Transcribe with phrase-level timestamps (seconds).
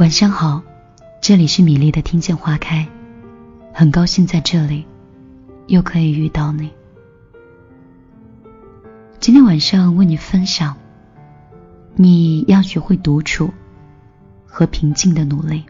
[0.00, 0.62] 晚上好，
[1.20, 2.88] 这里是米粒的听见花开，
[3.74, 4.86] 很高兴在这里
[5.66, 6.70] 又可以遇到你。
[9.18, 10.74] 今天晚上为你分享，
[11.96, 13.50] 你要学会独处
[14.46, 15.66] 和平静的努力。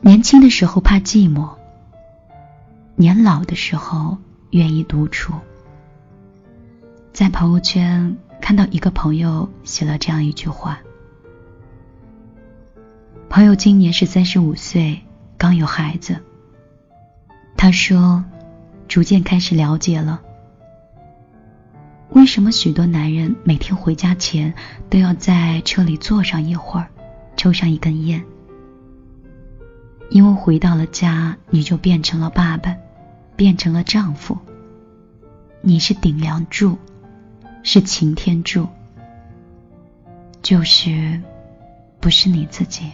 [0.00, 1.50] 年轻的时候怕寂寞，
[2.96, 4.16] 年老的时候
[4.52, 5.34] 愿意独处。
[7.12, 10.80] 在朋友圈看到一个朋友写了这样一句话：
[13.30, 15.00] 朋友今年是三十五岁，
[15.38, 16.18] 刚有孩子。
[17.56, 18.24] 他说，
[18.88, 20.20] 逐渐开始了解了，
[22.10, 24.52] 为什么许多男人每天回家前
[24.90, 26.88] 都要在车里坐上一会儿，
[27.36, 28.22] 抽上一根烟。
[30.10, 32.76] 因为回到了家，你就变成了爸爸，
[33.36, 34.36] 变成了丈夫。
[35.60, 36.76] 你是顶梁柱。
[37.62, 38.68] 是擎天柱，
[40.42, 41.20] 就是
[42.00, 42.90] 不是你自己。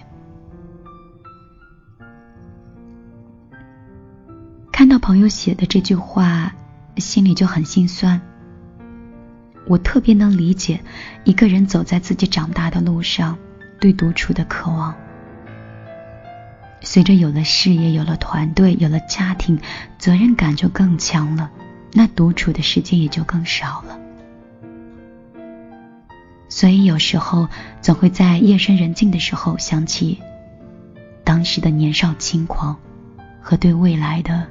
[4.70, 6.54] 看到朋友写的这句话，
[6.98, 8.20] 心里就很心酸。
[9.66, 10.80] 我特别能理解
[11.24, 13.36] 一个人走在自己长大的路上，
[13.80, 14.94] 对独处的渴望。
[16.80, 19.58] 随着有了事业，有了团队，有了家庭，
[19.98, 21.50] 责任感就更强了，
[21.92, 23.98] 那独处的时间也就更少了。
[26.58, 27.48] 所以有时候
[27.80, 30.20] 总会在夜深人静的时候想起
[31.22, 32.76] 当时的年少轻狂
[33.40, 34.44] 和对未来的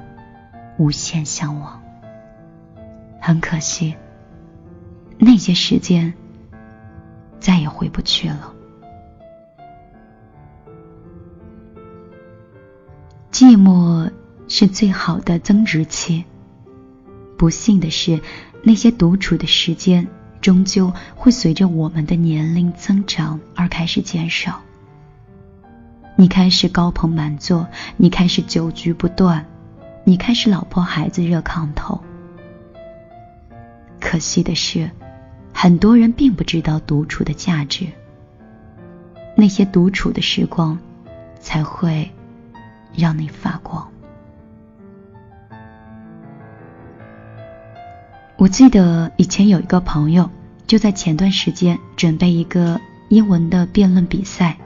[0.77, 1.83] 无限向往。
[3.19, 3.93] 很可惜，
[5.17, 6.13] 那些时间
[7.41, 8.53] 再也回不去了。
[13.33, 14.09] 寂寞
[14.47, 16.23] 是最好的增值期。
[17.37, 18.21] 不幸的是，
[18.63, 20.07] 那些独处的时间。
[20.41, 24.61] 终究会随着我们的年龄增长而开始减少。
[26.15, 29.45] 你开始高朋满座，你开始酒局不断，
[30.03, 32.01] 你开始老婆孩子热炕头。
[33.99, 34.89] 可惜的是，
[35.53, 37.87] 很多人并不知道独处的价值。
[39.35, 40.79] 那些独处的时光，
[41.39, 42.09] 才会
[42.95, 43.87] 让你发光。
[48.37, 50.29] 我记得以前有一个朋友，
[50.67, 54.57] 就在前段时间准备一个英文的辩论比赛，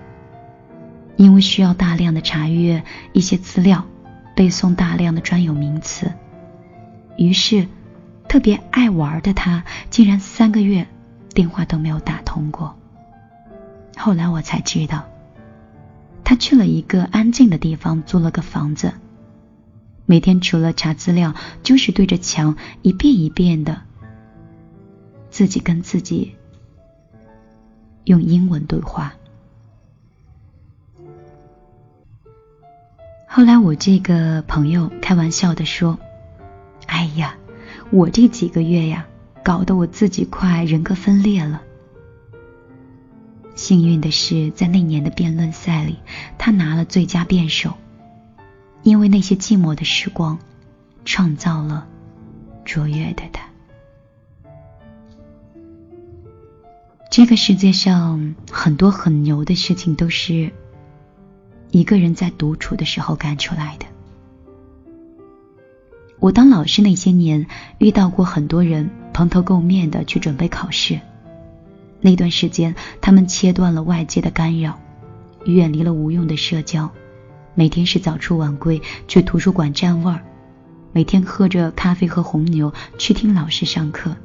[1.16, 2.84] 因为需要大量的查阅
[3.14, 3.86] 一些资料，
[4.36, 6.12] 背诵大量的专有名词，
[7.18, 7.66] 于是
[8.28, 10.86] 特别爱玩的他，竟然三个月
[11.34, 12.76] 电话都没有打通过。
[13.96, 15.06] 后来我才知道，
[16.26, 18.92] 他去了一个安静的地方，租了个房子。
[20.06, 23.82] 每天除了查资料，就是对着墙一遍一遍的
[25.30, 26.36] 自己跟自己
[28.04, 29.14] 用英文对话。
[33.26, 35.98] 后来我这个朋友开玩笑的说
[36.88, 37.38] ：“哎呀，
[37.90, 39.08] 我这几个月呀，
[39.42, 41.62] 搞得我自己快人格分裂了。”
[43.56, 46.00] 幸运的是，在那年的辩论赛里，
[46.38, 47.78] 他拿了最佳辩手。
[48.84, 50.40] 因为那些寂寞的时光，
[51.06, 51.88] 创造了
[52.66, 53.42] 卓越的他。
[57.12, 60.52] 这个世界上很多很牛的事情，都是
[61.70, 63.86] 一个人在独处的时候干出来的。
[66.20, 67.48] 我当老师那些年，
[67.80, 71.00] 遇到过很多人蓬头垢面的去准备考试。
[72.00, 74.80] 那段时间，他们切断了外界的干扰，
[75.46, 76.90] 远离了无用的社交。
[77.54, 80.22] 每天是早出晚归去图书馆占位儿，
[80.94, 84.16] 每天喝着咖啡和红牛去听老师上课，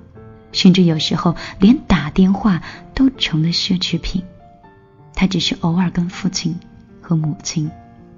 [0.53, 2.63] 甚至有时候连打电话
[2.95, 4.23] 都成了奢侈品。
[5.15, 6.59] 他只是偶尔跟父亲
[7.01, 7.71] 和母亲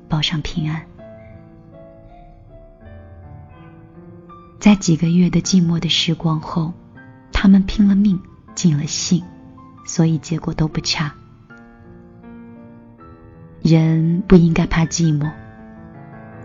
[0.08, 0.84] 报上平安。
[4.60, 6.74] 在几个月的寂寞的时光后，
[7.32, 8.20] 他们拼了命
[8.54, 9.22] 尽了兴，
[9.86, 11.14] 所以结果都不差。
[13.68, 15.30] 人不应该怕寂寞，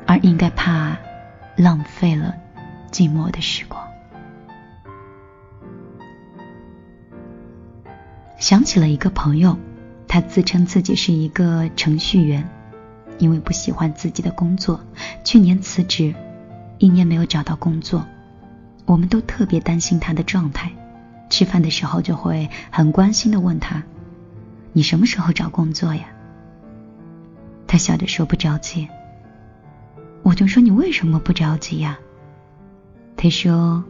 [0.05, 0.97] 而应该怕
[1.55, 2.35] 浪费了
[2.91, 3.81] 寂寞的时光。
[8.37, 9.57] 想起了一个朋友，
[10.05, 12.45] 他自称自己是一个程序员，
[13.19, 14.81] 因为不喜欢自己的工作，
[15.23, 16.13] 去年辞职，
[16.77, 18.05] 一年没有找到工作。
[18.85, 20.73] 我们都特别担心他的状态，
[21.29, 23.81] 吃饭的时候就会很关心的问他
[24.73, 26.03] ：“你什么时候找工作呀？”
[27.73, 28.87] 他笑着说：“不着急。”
[30.21, 31.97] 我就说：“你为什么不着急呀？”
[33.17, 33.83] 他说：“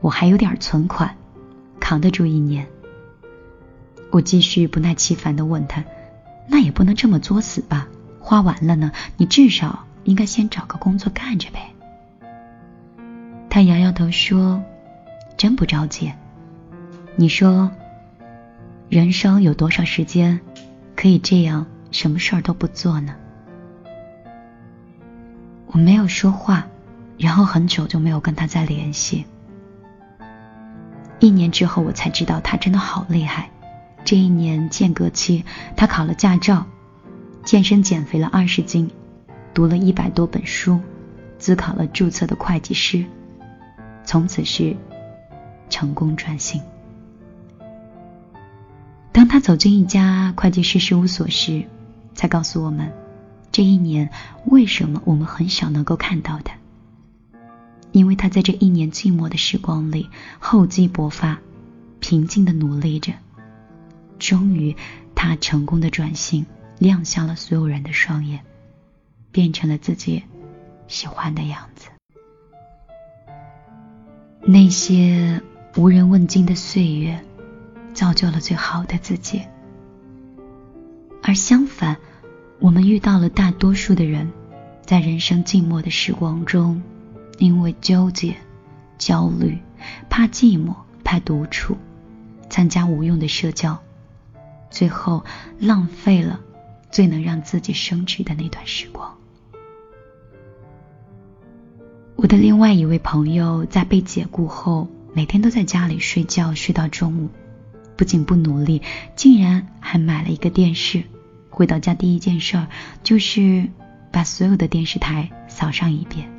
[0.00, 1.14] 我还有点存款，
[1.78, 2.66] 扛得住一年。”
[4.10, 5.84] 我继续不耐其烦的问他
[6.48, 7.86] ：“那也不能这么作死吧？
[8.18, 11.68] 花完了呢，你至少应该先找个工作干着呗。”
[13.50, 14.64] 他摇摇头说
[15.36, 16.10] ：“真不着急。
[17.16, 17.70] 你说，
[18.88, 20.40] 人生有多少时间
[20.96, 23.14] 可以这样什么事儿都不做呢？”
[25.68, 26.66] 我没有说话，
[27.16, 29.24] 然后很久就没有跟他再联系。
[31.20, 33.48] 一年之后，我才知道他真的好厉害。
[34.04, 35.44] 这一年间隔期，
[35.76, 36.66] 他考了驾照，
[37.44, 38.90] 健身减肥了二十斤，
[39.54, 40.80] 读了一百多本书，
[41.38, 43.04] 自考了注册的会计师，
[44.04, 44.76] 从此是
[45.70, 46.60] 成功转型。
[49.12, 51.64] 当他走进一家会计师事务所时，
[52.14, 52.92] 才告诉我们，
[53.50, 54.10] 这一年
[54.46, 56.54] 为什么我们很少能够看到他。
[57.92, 61.38] 因为他在这一年寂寞的时光里厚积薄发，
[62.00, 63.12] 平静的努力着。
[64.18, 64.74] 终于，
[65.14, 66.46] 他成功的转型，
[66.78, 68.40] 亮瞎了所有人的双眼，
[69.30, 70.22] 变成了自己
[70.88, 71.88] 喜欢的样子。
[74.40, 75.42] 那些
[75.76, 77.22] 无人问津的岁月，
[77.92, 79.42] 造就了最好的自己。
[81.22, 81.96] 而相反，
[82.58, 84.30] 我们遇到了大多数的人，
[84.84, 86.82] 在人生静默的时光中，
[87.38, 88.36] 因为纠结、
[88.98, 89.58] 焦虑、
[90.10, 90.74] 怕寂寞、
[91.04, 91.76] 怕独处，
[92.50, 93.78] 参加无用的社交。
[94.68, 95.24] 最后
[95.60, 96.40] 浪费了
[96.90, 99.16] 最能让自己升职的那段时光。
[102.16, 107.28] 我的另外一位朋友在被解雇后，每天都在家里睡觉睡到中午，
[107.96, 108.82] 不仅不努力，
[109.16, 111.02] 竟然还买了一个电视。
[111.50, 112.66] 回到家第一件事儿
[113.02, 113.68] 就是
[114.10, 116.30] 把所有的电视台扫上一遍。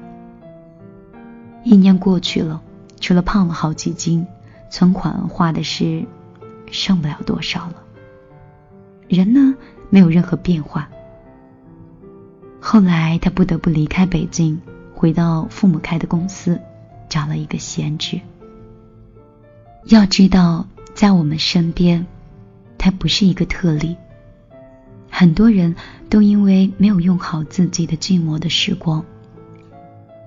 [1.64, 2.62] 一年过去了，
[3.00, 4.26] 除了胖了好几斤，
[4.70, 6.06] 存款花的是
[6.72, 7.76] 剩不了多少了。
[9.08, 9.56] 人呢，
[9.90, 10.90] 没有任何变化。
[12.60, 14.60] 后来他不得不离开北京，
[14.96, 16.60] 回到父母开的公司，
[17.08, 18.20] 找了一个闲职。
[19.86, 22.06] 要知道，在我们身边，
[22.78, 23.96] 他不是一个特例。
[25.10, 25.76] 很多人
[26.10, 29.04] 都因为没有用好自己的寂寞的时光，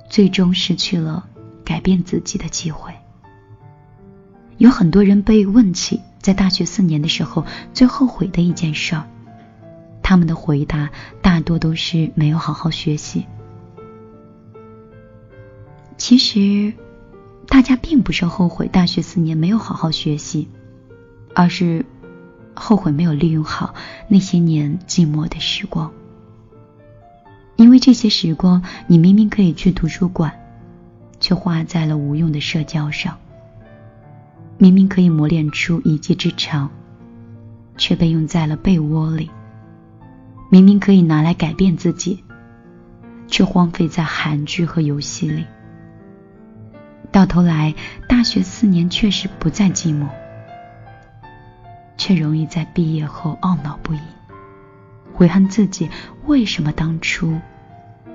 [0.08, 1.26] 最终失去了
[1.64, 2.92] 改变自己的机会。
[4.58, 6.00] 有很多人被问起。
[6.18, 9.04] 在大学四年的时候，最后悔的一件事儿，
[10.02, 10.90] 他们的回答
[11.22, 13.24] 大多都是没有好好学习。
[15.96, 16.72] 其实，
[17.48, 20.48] 大家并不是后悔大学四年没有好好学习，
[21.34, 21.86] 而是
[22.54, 23.74] 后悔没有利用好
[24.08, 25.90] 那些年寂寞的时光。
[27.56, 30.38] 因为这些时光，你明明可以去图书馆，
[31.20, 33.16] 却花在了无用的社交上。
[34.58, 36.70] 明明可以磨练出一技之长，
[37.78, 39.30] 却被用在了被窝里；
[40.50, 42.22] 明明可以拿来改变自己，
[43.26, 45.46] 却荒废在韩剧和游戏里。
[47.16, 47.74] 到头来，
[48.06, 50.06] 大学四年确实不再寂寞，
[51.96, 54.00] 却容易在毕业后懊恼不已，
[55.14, 55.88] 悔恨自己
[56.26, 57.40] 为什么当初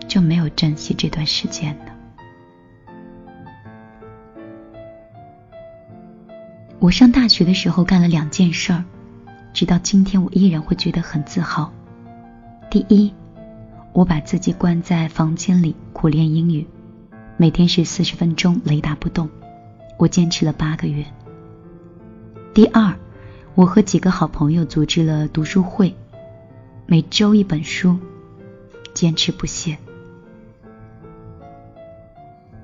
[0.08, 1.86] 就没有珍惜这段时间呢？
[6.78, 8.84] 我上大学的时候干了两件事儿，
[9.52, 11.74] 直到今天我依然会觉得很自豪。
[12.70, 13.12] 第一，
[13.94, 16.68] 我把自己关在房间里苦练英语，
[17.42, 19.28] 每天是四十分钟雷打不动，
[19.98, 21.04] 我坚持了八个月。
[22.54, 22.96] 第二，
[23.56, 25.96] 我和几个好朋友组织了读书会，
[26.86, 27.98] 每周一本书，
[28.94, 29.76] 坚持不懈。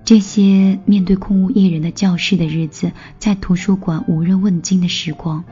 [0.05, 5.43] 这些面对空无一人的教室的日子，在图书馆无人问津的时光，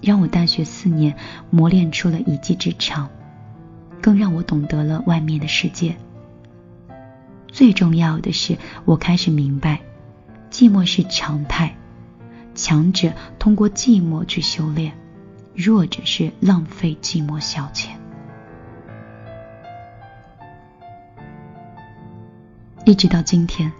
[0.00, 1.16] 让我大学四年
[1.50, 3.10] 磨练出了一技之长，
[4.00, 5.96] 更让我懂得了外面的世界。
[7.52, 9.80] 最重要的是，我开始明白，
[10.50, 11.76] 寂寞是常态，
[12.54, 14.92] 强者通过寂寞去修炼，
[15.54, 17.88] 弱者是浪费寂寞消遣。
[22.86, 23.70] 一直到今天。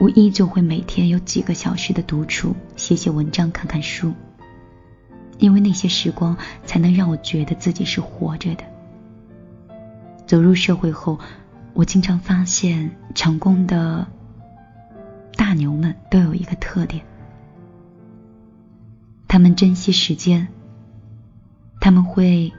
[0.00, 4.14] 我依旧会每天有几个小时的独处，写写文章，看看书，
[5.36, 8.64] 因为那些时光才能让我觉得自己是活着的。
[10.26, 11.18] 走入社会后，
[11.80, 14.06] 我经常发现，成功的
[15.34, 17.02] 大牛们都有一个特点：
[19.26, 20.48] 他们珍惜时间，
[21.80, 22.52] 他们会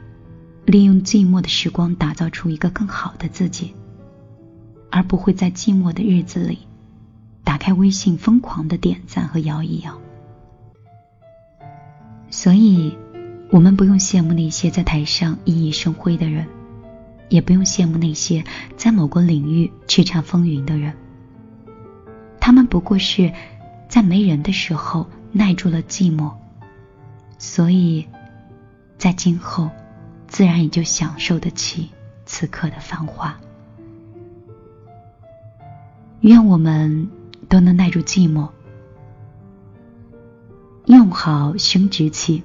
[0.66, 3.76] 利用寂寞的时光打造出一个更好的自己，
[4.90, 6.58] 而不会在寂寞的日子里。
[7.44, 10.02] 打开微信，疯狂的点赞和摇一摇。
[12.32, 12.98] 所以，
[13.52, 16.48] 我们不用羡慕那些在台上熠熠生辉的人，
[17.32, 18.44] 也不用羡慕那些
[18.76, 20.94] 在某个领域叱咤风云的人。
[22.42, 23.32] 他们不过是
[23.88, 26.34] 在没人的时候耐住了寂寞，
[27.40, 28.06] 所以，
[28.98, 29.70] 在今后，
[30.28, 31.90] 自然也就享受得起
[32.26, 33.40] 此刻的繁华。
[36.20, 37.10] 愿我们
[37.48, 38.50] 都能耐住寂寞。
[40.86, 42.44] 用好生殖器，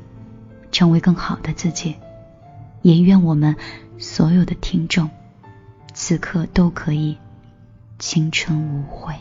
[0.71, 1.97] 成为更好的自己。
[2.87, 3.57] 也愿我们
[3.99, 5.11] 所有的听众，
[5.93, 7.19] 此刻都可以
[7.99, 9.12] 青春无悔。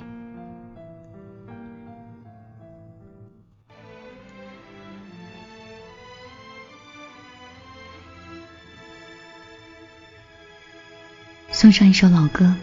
[11.49, 12.53] 送上一首老歌，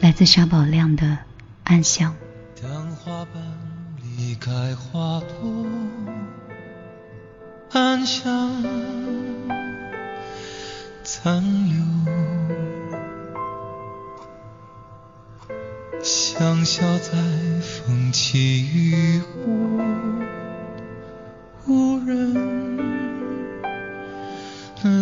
[0.00, 1.06] 来自沙宝亮的
[1.62, 2.12] 《暗香》。
[4.16, 5.64] 离开花朵，
[7.70, 8.64] 暗香
[11.10, 11.82] 残留，
[16.02, 17.12] 香消在
[17.62, 19.32] 风起雨后，
[21.66, 22.76] 无人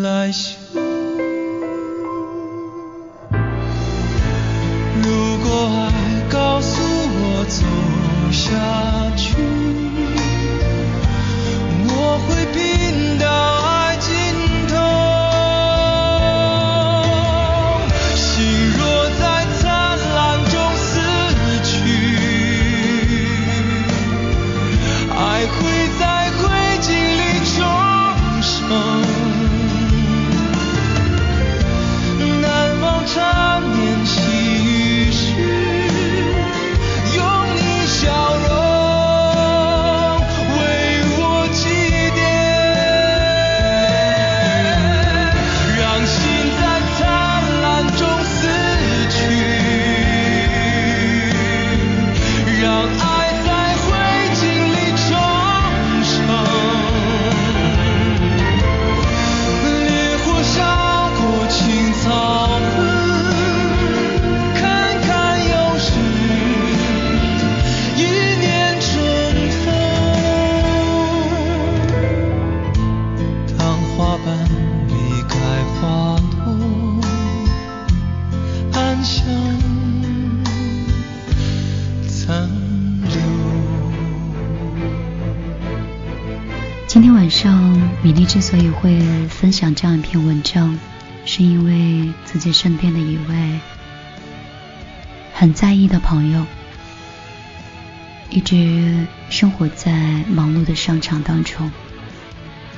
[0.04, 0.86] 来嗅。
[88.47, 90.79] 所以会分享这样一篇文章，
[91.25, 93.59] 是因为自己身边的一位
[95.35, 96.47] 很在意的朋友，
[98.31, 99.93] 一直生活在
[100.29, 101.73] 忙碌的商场当中，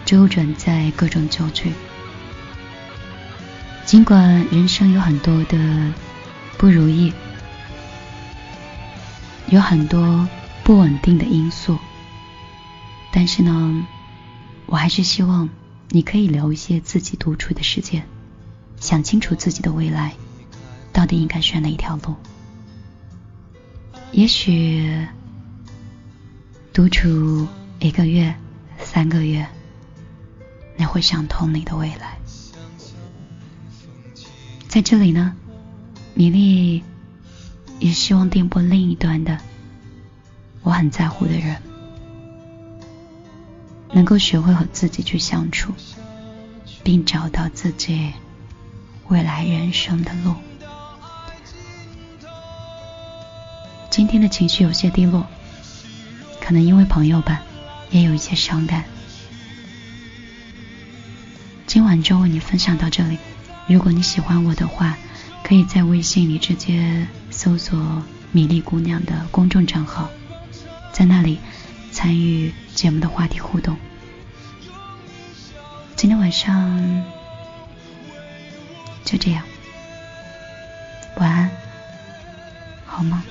[0.06, 1.70] 周转在各种酒局。
[3.84, 5.92] 尽管人生有很多的
[6.56, 7.12] 不如意，
[9.48, 10.26] 有很多
[10.64, 11.78] 不稳定的因素，
[13.12, 13.86] 但是呢。
[14.70, 15.48] 我还是希望
[15.90, 18.04] 你可以留一些自己独处的时间，
[18.78, 20.14] 想清楚自己的未来
[20.92, 22.14] 到底应该选哪一条路。
[24.12, 25.06] 也许
[26.72, 27.48] 独处
[27.80, 28.34] 一个月、
[28.78, 29.46] 三个月，
[30.76, 32.18] 你会想通你的未来。
[34.68, 35.34] 在这里呢，
[36.14, 36.82] 米粒
[37.78, 39.38] 也希望电波另一端的
[40.62, 41.56] 我很在乎的人。
[43.92, 45.72] 能够学会和自己去相处，
[46.82, 48.12] 并找到自己
[49.08, 50.34] 未来人生的路。
[53.90, 55.26] 今天的情绪有些低落，
[56.40, 57.42] 可能因为朋友吧，
[57.90, 58.84] 也有一些伤感。
[61.66, 63.18] 今晚就为你分享到这里。
[63.66, 64.96] 如果你喜欢我的话，
[65.42, 68.02] 可以在微信里直接搜索
[68.32, 70.10] “米粒姑娘”的公众账号，
[70.92, 71.38] 在那里。
[71.90, 73.76] 参与节目的话题互动。
[75.96, 77.04] 今天晚上
[79.04, 79.42] 就这样，
[81.16, 81.50] 晚安，
[82.86, 83.24] 好吗？